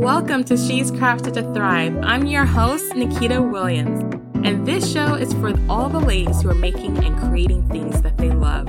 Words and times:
Welcome 0.00 0.44
to 0.44 0.56
She's 0.56 0.90
Crafted 0.90 1.34
to 1.34 1.42
Thrive. 1.52 1.94
I'm 2.02 2.24
your 2.24 2.46
host, 2.46 2.94
Nikita 2.96 3.42
Williams, 3.42 4.00
and 4.46 4.66
this 4.66 4.90
show 4.90 5.12
is 5.12 5.34
for 5.34 5.52
all 5.68 5.90
the 5.90 6.00
ladies 6.00 6.40
who 6.40 6.48
are 6.48 6.54
making 6.54 7.04
and 7.04 7.18
creating 7.18 7.68
things 7.68 8.00
that 8.00 8.16
they 8.16 8.30
love. 8.30 8.68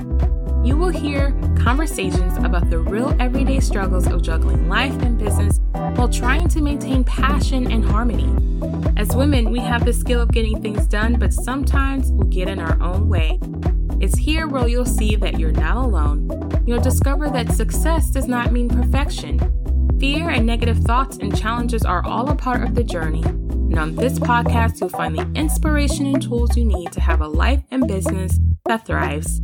You 0.62 0.76
will 0.76 0.90
hear 0.90 1.30
conversations 1.56 2.36
about 2.36 2.68
the 2.68 2.80
real 2.80 3.16
everyday 3.18 3.60
struggles 3.60 4.06
of 4.08 4.20
juggling 4.20 4.68
life 4.68 4.92
and 5.00 5.18
business 5.18 5.58
while 5.72 6.10
trying 6.10 6.48
to 6.48 6.60
maintain 6.60 7.02
passion 7.02 7.72
and 7.72 7.82
harmony. 7.82 8.28
As 8.98 9.16
women, 9.16 9.50
we 9.50 9.60
have 9.60 9.86
the 9.86 9.94
skill 9.94 10.20
of 10.20 10.32
getting 10.32 10.60
things 10.60 10.86
done, 10.86 11.18
but 11.18 11.32
sometimes 11.32 12.12
we 12.12 12.28
get 12.28 12.50
in 12.50 12.58
our 12.58 12.78
own 12.82 13.08
way. 13.08 13.40
It's 14.02 14.18
here 14.18 14.48
where 14.48 14.68
you'll 14.68 14.84
see 14.84 15.16
that 15.16 15.40
you're 15.40 15.52
not 15.52 15.78
alone. 15.78 16.28
You'll 16.66 16.82
discover 16.82 17.30
that 17.30 17.52
success 17.52 18.10
does 18.10 18.28
not 18.28 18.52
mean 18.52 18.68
perfection. 18.68 19.61
Fear 20.02 20.30
and 20.30 20.44
negative 20.44 20.78
thoughts 20.78 21.18
and 21.18 21.38
challenges 21.38 21.84
are 21.84 22.04
all 22.04 22.28
a 22.28 22.34
part 22.34 22.64
of 22.64 22.74
the 22.74 22.82
journey. 22.82 23.22
And 23.22 23.78
on 23.78 23.94
this 23.94 24.18
podcast, 24.18 24.80
you'll 24.80 24.88
find 24.88 25.16
the 25.16 25.30
inspiration 25.40 26.06
and 26.06 26.20
tools 26.20 26.56
you 26.56 26.64
need 26.64 26.90
to 26.90 27.00
have 27.00 27.20
a 27.20 27.28
life 27.28 27.62
and 27.70 27.86
business 27.86 28.40
that 28.64 28.84
thrives. 28.84 29.40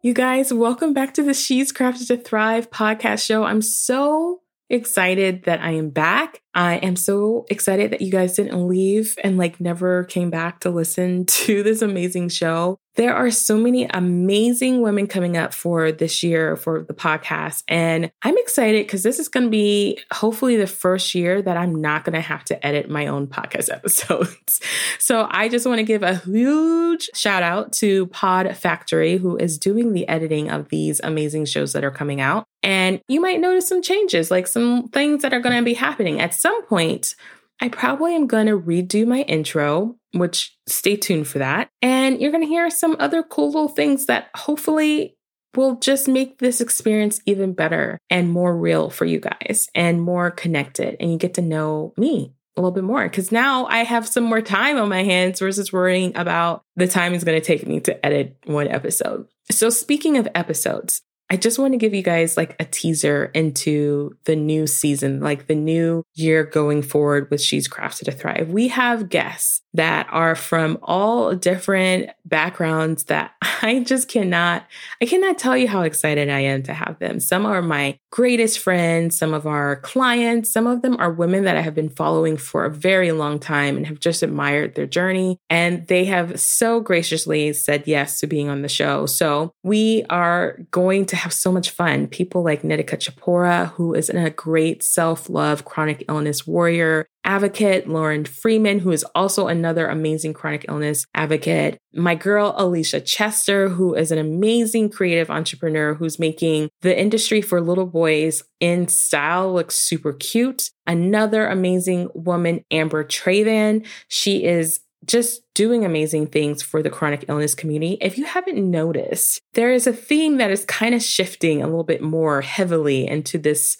You 0.00 0.14
guys, 0.14 0.52
welcome 0.52 0.94
back 0.94 1.12
to 1.14 1.24
the 1.24 1.34
She's 1.34 1.72
Crafted 1.72 2.06
to 2.06 2.16
Thrive 2.16 2.70
podcast 2.70 3.26
show. 3.26 3.42
I'm 3.42 3.62
so 3.62 4.42
excited 4.70 5.42
that 5.42 5.60
I 5.60 5.72
am 5.72 5.90
back. 5.90 6.40
I 6.54 6.76
am 6.76 6.94
so 6.94 7.46
excited 7.50 7.90
that 7.90 8.00
you 8.00 8.12
guys 8.12 8.36
didn't 8.36 8.68
leave 8.68 9.18
and 9.24 9.38
like 9.38 9.60
never 9.60 10.04
came 10.04 10.30
back 10.30 10.60
to 10.60 10.70
listen 10.70 11.24
to 11.26 11.64
this 11.64 11.82
amazing 11.82 12.28
show. 12.28 12.78
There 12.96 13.14
are 13.14 13.30
so 13.30 13.58
many 13.58 13.84
amazing 13.84 14.80
women 14.80 15.06
coming 15.06 15.36
up 15.36 15.52
for 15.52 15.92
this 15.92 16.22
year 16.22 16.56
for 16.56 16.82
the 16.82 16.94
podcast. 16.94 17.62
And 17.68 18.10
I'm 18.22 18.38
excited 18.38 18.86
because 18.86 19.02
this 19.02 19.18
is 19.18 19.28
going 19.28 19.44
to 19.44 19.50
be 19.50 20.00
hopefully 20.10 20.56
the 20.56 20.66
first 20.66 21.14
year 21.14 21.42
that 21.42 21.56
I'm 21.58 21.80
not 21.80 22.04
going 22.04 22.14
to 22.14 22.20
have 22.20 22.44
to 22.44 22.66
edit 22.66 22.88
my 22.88 23.06
own 23.06 23.26
podcast 23.26 23.70
episodes. 23.72 24.60
so 24.98 25.28
I 25.30 25.48
just 25.48 25.66
want 25.66 25.78
to 25.78 25.84
give 25.84 26.02
a 26.02 26.16
huge 26.16 27.10
shout 27.14 27.42
out 27.42 27.72
to 27.74 28.06
Pod 28.06 28.56
Factory, 28.56 29.18
who 29.18 29.36
is 29.36 29.58
doing 29.58 29.92
the 29.92 30.08
editing 30.08 30.50
of 30.50 30.70
these 30.70 31.00
amazing 31.04 31.44
shows 31.44 31.74
that 31.74 31.84
are 31.84 31.90
coming 31.90 32.20
out. 32.20 32.46
And 32.62 33.00
you 33.08 33.20
might 33.20 33.40
notice 33.40 33.68
some 33.68 33.82
changes, 33.82 34.30
like 34.30 34.46
some 34.46 34.88
things 34.88 35.22
that 35.22 35.34
are 35.34 35.40
going 35.40 35.56
to 35.56 35.64
be 35.64 35.74
happening 35.74 36.20
at 36.20 36.34
some 36.34 36.64
point. 36.64 37.14
I 37.60 37.68
probably 37.68 38.14
am 38.14 38.26
going 38.26 38.46
to 38.46 38.58
redo 38.58 39.06
my 39.06 39.20
intro, 39.22 39.96
which 40.18 40.56
stay 40.66 40.96
tuned 40.96 41.28
for 41.28 41.38
that. 41.38 41.68
And 41.82 42.20
you're 42.20 42.32
going 42.32 42.42
to 42.42 42.48
hear 42.48 42.70
some 42.70 42.96
other 42.98 43.22
cool 43.22 43.46
little 43.46 43.68
things 43.68 44.06
that 44.06 44.28
hopefully 44.34 45.16
will 45.54 45.76
just 45.76 46.06
make 46.06 46.38
this 46.38 46.60
experience 46.60 47.20
even 47.26 47.54
better 47.54 47.98
and 48.10 48.30
more 48.30 48.56
real 48.56 48.90
for 48.90 49.04
you 49.04 49.20
guys 49.20 49.68
and 49.74 50.02
more 50.02 50.30
connected. 50.30 50.96
And 51.00 51.10
you 51.10 51.18
get 51.18 51.34
to 51.34 51.42
know 51.42 51.94
me 51.96 52.34
a 52.56 52.60
little 52.60 52.72
bit 52.72 52.84
more 52.84 53.04
because 53.04 53.32
now 53.32 53.66
I 53.66 53.84
have 53.84 54.06
some 54.08 54.24
more 54.24 54.40
time 54.40 54.78
on 54.78 54.88
my 54.88 55.02
hands 55.02 55.40
versus 55.40 55.72
worrying 55.72 56.16
about 56.16 56.62
the 56.76 56.86
time 56.86 57.14
it's 57.14 57.24
going 57.24 57.40
to 57.40 57.44
take 57.44 57.66
me 57.66 57.80
to 57.80 58.06
edit 58.06 58.36
one 58.44 58.68
episode. 58.68 59.26
So, 59.50 59.70
speaking 59.70 60.16
of 60.16 60.28
episodes, 60.34 61.02
I 61.28 61.36
just 61.36 61.58
want 61.58 61.72
to 61.72 61.78
give 61.78 61.92
you 61.92 62.02
guys 62.02 62.36
like 62.36 62.54
a 62.60 62.64
teaser 62.64 63.26
into 63.34 64.16
the 64.24 64.36
new 64.36 64.66
season, 64.66 65.20
like 65.20 65.48
the 65.48 65.56
new 65.56 66.04
year 66.14 66.44
going 66.44 66.82
forward 66.82 67.30
with 67.30 67.42
She's 67.42 67.68
Crafted 67.68 68.04
to 68.04 68.12
Thrive. 68.12 68.48
We 68.48 68.68
have 68.68 69.08
guests 69.08 69.60
that 69.76 70.06
are 70.10 70.34
from 70.34 70.78
all 70.82 71.34
different 71.34 72.10
backgrounds 72.24 73.04
that 73.04 73.32
I 73.62 73.80
just 73.80 74.08
cannot, 74.08 74.66
I 75.00 75.06
cannot 75.06 75.38
tell 75.38 75.56
you 75.56 75.68
how 75.68 75.82
excited 75.82 76.28
I 76.28 76.40
am 76.40 76.62
to 76.64 76.74
have 76.74 76.98
them. 76.98 77.20
Some 77.20 77.46
are 77.46 77.62
my 77.62 77.98
greatest 78.10 78.58
friends, 78.58 79.16
some 79.16 79.34
of 79.34 79.46
our 79.46 79.76
clients, 79.76 80.50
some 80.52 80.66
of 80.66 80.82
them 80.82 80.96
are 80.98 81.12
women 81.12 81.44
that 81.44 81.56
I 81.56 81.60
have 81.60 81.74
been 81.74 81.90
following 81.90 82.36
for 82.36 82.64
a 82.64 82.70
very 82.70 83.12
long 83.12 83.38
time 83.38 83.76
and 83.76 83.86
have 83.86 84.00
just 84.00 84.22
admired 84.22 84.74
their 84.74 84.86
journey. 84.86 85.38
And 85.50 85.86
they 85.86 86.04
have 86.06 86.40
so 86.40 86.80
graciously 86.80 87.52
said 87.52 87.84
yes 87.86 88.20
to 88.20 88.26
being 88.26 88.48
on 88.48 88.62
the 88.62 88.68
show. 88.68 89.06
So 89.06 89.52
we 89.62 90.04
are 90.10 90.58
going 90.70 91.06
to 91.06 91.16
have 91.16 91.32
so 91.32 91.52
much 91.52 91.70
fun. 91.70 92.06
People 92.06 92.42
like 92.42 92.62
Nitika 92.62 92.96
Chopra, 92.96 93.70
who 93.72 93.94
is 93.94 94.08
a 94.08 94.30
great 94.30 94.82
self 94.82 95.28
love 95.28 95.64
chronic 95.64 96.04
illness 96.08 96.46
warrior 96.46 97.06
advocate, 97.26 97.88
Lauren 97.88 98.24
Freeman, 98.24 98.78
who 98.78 98.92
is 98.92 99.04
also 99.14 99.48
another 99.48 99.88
amazing 99.88 100.32
chronic 100.32 100.64
illness 100.68 101.04
advocate. 101.14 101.78
My 101.92 102.14
girl, 102.14 102.54
Alicia 102.56 103.00
Chester, 103.00 103.68
who 103.68 103.94
is 103.94 104.10
an 104.10 104.18
amazing 104.18 104.90
creative 104.90 105.28
entrepreneur 105.28 105.94
who's 105.94 106.18
making 106.18 106.70
the 106.80 106.98
industry 106.98 107.42
for 107.42 107.60
little 107.60 107.86
boys 107.86 108.44
in 108.60 108.88
style 108.88 109.52
look 109.52 109.70
super 109.70 110.12
cute. 110.12 110.70
Another 110.86 111.46
amazing 111.46 112.08
woman, 112.14 112.64
Amber 112.70 113.04
Traven. 113.04 113.84
She 114.08 114.44
is 114.44 114.80
just 115.04 115.42
doing 115.54 115.84
amazing 115.84 116.26
things 116.26 116.62
for 116.62 116.82
the 116.82 116.90
chronic 116.90 117.24
illness 117.28 117.54
community. 117.54 117.98
If 118.00 118.18
you 118.18 118.24
haven't 118.24 118.58
noticed, 118.58 119.40
there 119.54 119.72
is 119.72 119.86
a 119.86 119.92
theme 119.92 120.38
that 120.38 120.50
is 120.50 120.64
kind 120.64 120.94
of 120.94 121.02
shifting 121.02 121.62
a 121.62 121.66
little 121.66 121.84
bit 121.84 122.02
more 122.02 122.40
heavily 122.40 123.06
into 123.06 123.38
this 123.38 123.76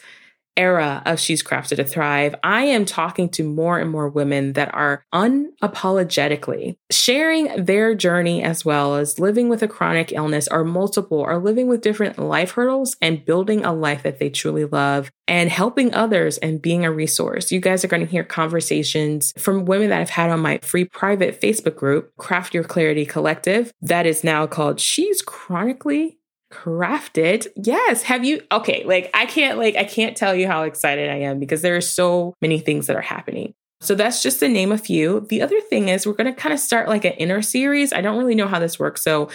era 0.56 1.02
of 1.06 1.20
She's 1.20 1.42
Crafted 1.42 1.76
to 1.76 1.84
Thrive, 1.84 2.34
I 2.42 2.64
am 2.64 2.84
talking 2.84 3.28
to 3.30 3.44
more 3.44 3.78
and 3.78 3.90
more 3.90 4.08
women 4.08 4.54
that 4.54 4.74
are 4.74 5.04
unapologetically 5.14 6.76
sharing 6.90 7.64
their 7.64 7.94
journey 7.94 8.42
as 8.42 8.64
well 8.64 8.96
as 8.96 9.18
living 9.18 9.48
with 9.48 9.62
a 9.62 9.68
chronic 9.68 10.12
illness 10.12 10.48
or 10.48 10.64
multiple 10.64 11.18
or 11.18 11.38
living 11.38 11.68
with 11.68 11.80
different 11.80 12.18
life 12.18 12.52
hurdles 12.52 12.96
and 13.00 13.24
building 13.24 13.64
a 13.64 13.72
life 13.72 14.02
that 14.02 14.18
they 14.18 14.30
truly 14.30 14.64
love 14.64 15.10
and 15.28 15.50
helping 15.50 15.92
others 15.94 16.38
and 16.38 16.62
being 16.62 16.84
a 16.84 16.92
resource. 16.92 17.50
You 17.50 17.60
guys 17.60 17.84
are 17.84 17.88
going 17.88 18.04
to 18.04 18.10
hear 18.10 18.24
conversations 18.24 19.32
from 19.38 19.64
women 19.64 19.90
that 19.90 20.00
I've 20.00 20.10
had 20.10 20.30
on 20.30 20.40
my 20.40 20.58
free 20.62 20.84
private 20.84 21.40
Facebook 21.40 21.76
group, 21.76 22.14
Craft 22.16 22.54
Your 22.54 22.64
Clarity 22.64 23.04
Collective, 23.04 23.72
that 23.82 24.06
is 24.06 24.22
now 24.22 24.46
called 24.46 24.80
She's 24.80 25.22
Chronically 25.22 26.15
crafted? 26.52 27.46
Yes. 27.56 28.02
Have 28.02 28.24
you 28.24 28.42
okay 28.52 28.84
like 28.84 29.10
i 29.14 29.26
can't 29.26 29.58
like 29.58 29.76
i 29.76 29.84
can't 29.84 30.16
tell 30.16 30.34
you 30.34 30.46
how 30.46 30.62
excited 30.62 31.10
i 31.10 31.16
am 31.16 31.40
because 31.40 31.62
there 31.62 31.76
are 31.76 31.80
so 31.80 32.34
many 32.40 32.58
things 32.58 32.86
that 32.86 32.96
are 32.96 33.02
happening. 33.02 33.54
So 33.80 33.94
that's 33.94 34.22
just 34.22 34.40
to 34.40 34.48
name 34.48 34.72
a 34.72 34.78
few. 34.78 35.26
The 35.28 35.42
other 35.42 35.60
thing 35.60 35.88
is 35.88 36.06
we're 36.06 36.14
going 36.14 36.32
to 36.32 36.40
kind 36.40 36.52
of 36.52 36.58
start 36.58 36.88
like 36.88 37.04
an 37.04 37.12
inner 37.12 37.42
series. 37.42 37.92
I 37.92 38.00
don't 38.00 38.16
really 38.16 38.34
know 38.34 38.48
how 38.48 38.58
this 38.58 38.78
works 38.78 39.02
so 39.02 39.28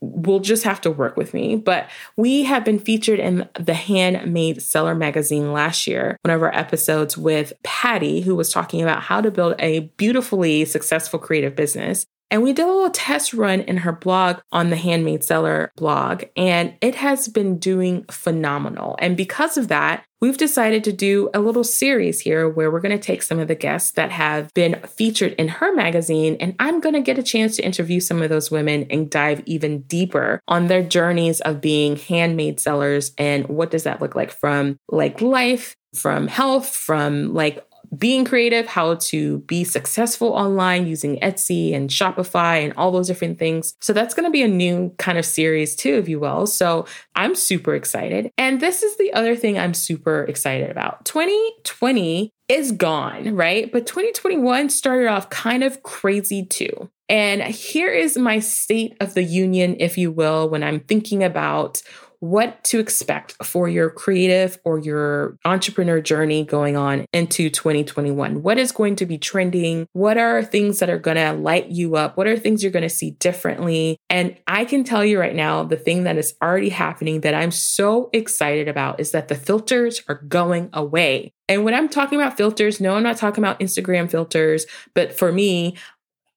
we'll 0.00 0.40
just 0.40 0.64
have 0.64 0.80
to 0.80 0.90
work 0.90 1.16
with 1.16 1.34
me. 1.34 1.56
But 1.56 1.88
we 2.16 2.44
have 2.44 2.64
been 2.64 2.78
featured 2.78 3.18
in 3.18 3.48
the 3.58 3.74
Handmade 3.74 4.62
Seller 4.62 4.94
magazine 4.94 5.52
last 5.52 5.86
year, 5.86 6.16
one 6.22 6.34
of 6.34 6.42
our 6.42 6.54
episodes 6.54 7.16
with 7.16 7.52
Patty, 7.62 8.20
who 8.22 8.34
was 8.34 8.52
talking 8.52 8.82
about 8.82 9.02
how 9.02 9.20
to 9.20 9.30
build 9.30 9.54
a 9.58 9.80
beautifully 9.96 10.64
successful 10.64 11.18
creative 11.18 11.54
business. 11.54 12.06
And 12.30 12.42
we 12.42 12.52
did 12.52 12.64
a 12.64 12.68
little 12.68 12.90
test 12.90 13.34
run 13.34 13.60
in 13.60 13.78
her 13.78 13.92
blog 13.92 14.38
on 14.52 14.70
the 14.70 14.76
Handmade 14.76 15.24
Seller 15.24 15.72
blog, 15.76 16.24
and 16.36 16.74
it 16.80 16.94
has 16.94 17.26
been 17.26 17.58
doing 17.58 18.04
phenomenal. 18.10 18.96
And 19.00 19.16
because 19.16 19.58
of 19.58 19.68
that, 19.68 20.04
we've 20.20 20.36
decided 20.36 20.84
to 20.84 20.92
do 20.92 21.28
a 21.34 21.40
little 21.40 21.64
series 21.64 22.20
here 22.20 22.48
where 22.48 22.70
we're 22.70 22.80
going 22.80 22.96
to 22.96 23.02
take 23.02 23.22
some 23.22 23.40
of 23.40 23.48
the 23.48 23.54
guests 23.56 23.92
that 23.92 24.12
have 24.12 24.52
been 24.54 24.80
featured 24.86 25.32
in 25.32 25.48
her 25.48 25.74
magazine, 25.74 26.36
and 26.38 26.54
I'm 26.60 26.80
going 26.80 26.94
to 26.94 27.00
get 27.00 27.18
a 27.18 27.22
chance 27.22 27.56
to 27.56 27.64
interview 27.64 27.98
some 27.98 28.22
of 28.22 28.30
those 28.30 28.50
women 28.50 28.86
and 28.90 29.10
dive 29.10 29.42
even 29.46 29.82
deeper 29.82 30.40
on 30.46 30.68
their 30.68 30.84
journeys 30.84 31.40
of 31.40 31.60
being 31.60 31.96
handmade 31.96 32.60
sellers 32.60 33.12
and 33.18 33.48
what 33.48 33.72
does 33.72 33.82
that 33.82 34.00
look 34.00 34.14
like 34.14 34.30
from 34.30 34.76
like 34.88 35.20
life, 35.20 35.74
from 35.94 36.28
health, 36.28 36.68
from 36.68 37.34
like 37.34 37.64
being 37.96 38.24
creative, 38.24 38.66
how 38.66 38.94
to 38.94 39.38
be 39.40 39.64
successful 39.64 40.28
online 40.28 40.86
using 40.86 41.18
Etsy 41.20 41.74
and 41.74 41.90
Shopify 41.90 42.64
and 42.64 42.72
all 42.76 42.92
those 42.92 43.08
different 43.08 43.38
things. 43.38 43.74
So 43.80 43.92
that's 43.92 44.14
going 44.14 44.24
to 44.26 44.30
be 44.30 44.42
a 44.42 44.48
new 44.48 44.94
kind 44.98 45.18
of 45.18 45.24
series 45.24 45.74
too, 45.74 45.94
if 45.94 46.08
you 46.08 46.20
will. 46.20 46.46
So 46.46 46.86
I'm 47.16 47.34
super 47.34 47.74
excited. 47.74 48.30
And 48.38 48.60
this 48.60 48.82
is 48.82 48.96
the 48.96 49.12
other 49.12 49.34
thing 49.34 49.58
I'm 49.58 49.74
super 49.74 50.24
excited 50.24 50.70
about. 50.70 51.04
2020 51.04 52.30
is 52.48 52.72
gone, 52.72 53.34
right? 53.34 53.70
But 53.70 53.86
2021 53.86 54.70
started 54.70 55.08
off 55.08 55.30
kind 55.30 55.62
of 55.64 55.82
crazy 55.82 56.44
too. 56.44 56.90
And 57.08 57.42
here 57.42 57.92
is 57.92 58.16
my 58.16 58.38
state 58.38 58.96
of 59.00 59.14
the 59.14 59.24
union, 59.24 59.76
if 59.80 59.98
you 59.98 60.12
will, 60.12 60.48
when 60.48 60.62
I'm 60.62 60.80
thinking 60.80 61.24
about 61.24 61.82
what 62.20 62.62
to 62.64 62.78
expect 62.78 63.34
for 63.44 63.68
your 63.68 63.90
creative 63.90 64.58
or 64.64 64.78
your 64.78 65.38
entrepreneur 65.44 66.00
journey 66.00 66.44
going 66.44 66.76
on 66.76 67.06
into 67.12 67.48
2021. 67.48 68.42
What 68.42 68.58
is 68.58 68.72
going 68.72 68.96
to 68.96 69.06
be 69.06 69.18
trending? 69.18 69.86
What 69.94 70.18
are 70.18 70.42
things 70.42 70.78
that 70.78 70.90
are 70.90 70.98
going 70.98 71.16
to 71.16 71.32
light 71.32 71.68
you 71.68 71.96
up? 71.96 72.16
What 72.16 72.26
are 72.26 72.36
things 72.36 72.62
you're 72.62 72.72
going 72.72 72.82
to 72.82 72.90
see 72.90 73.12
differently? 73.12 73.96
And 74.10 74.36
I 74.46 74.66
can 74.66 74.84
tell 74.84 75.04
you 75.04 75.18
right 75.18 75.34
now, 75.34 75.64
the 75.64 75.76
thing 75.76 76.04
that 76.04 76.18
is 76.18 76.34
already 76.42 76.68
happening 76.68 77.22
that 77.22 77.34
I'm 77.34 77.50
so 77.50 78.10
excited 78.12 78.68
about 78.68 79.00
is 79.00 79.12
that 79.12 79.28
the 79.28 79.34
filters 79.34 80.02
are 80.06 80.22
going 80.28 80.68
away. 80.74 81.32
And 81.48 81.64
when 81.64 81.74
I'm 81.74 81.88
talking 81.88 82.20
about 82.20 82.36
filters, 82.36 82.80
no, 82.80 82.94
I'm 82.94 83.02
not 83.02 83.16
talking 83.16 83.42
about 83.42 83.60
Instagram 83.60 84.10
filters, 84.10 84.66
but 84.94 85.12
for 85.12 85.32
me, 85.32 85.76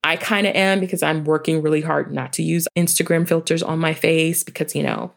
I 0.03 0.17
kind 0.17 0.45
of 0.47 0.55
am 0.55 0.79
because 0.79 1.01
I'm 1.01 1.23
working 1.23 1.61
really 1.61 1.81
hard 1.81 2.11
not 2.11 2.33
to 2.33 2.43
use 2.43 2.67
Instagram 2.77 3.27
filters 3.27 3.63
on 3.63 3.79
my 3.79 3.93
face 3.93 4.43
because, 4.43 4.75
you 4.75 4.83
know, 4.83 5.13